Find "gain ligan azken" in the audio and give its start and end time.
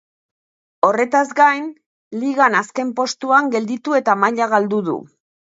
1.41-2.95